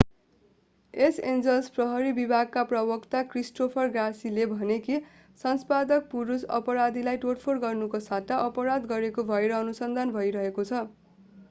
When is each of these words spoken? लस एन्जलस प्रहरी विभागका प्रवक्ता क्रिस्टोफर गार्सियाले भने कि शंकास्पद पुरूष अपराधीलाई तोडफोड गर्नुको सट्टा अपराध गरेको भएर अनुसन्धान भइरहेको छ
लस 0.93 1.17
एन्जलस 1.31 1.67
प्रहरी 1.75 2.13
विभागका 2.19 2.63
प्रवक्ता 2.71 3.21
क्रिस्टोफर 3.33 3.91
गार्सियाले 3.97 4.47
भने 4.55 4.79
कि 4.89 4.97
शंकास्पद 5.43 6.01
पुरूष 6.15 6.49
अपराधीलाई 6.57 7.23
तोडफोड 7.29 7.63
गर्नुको 7.67 8.03
सट्टा 8.09 8.43
अपराध 8.49 8.91
गरेको 8.95 9.29
भएर 9.31 9.57
अनुसन्धान 9.61 10.19
भइरहेको 10.19 10.69
छ 10.73 10.85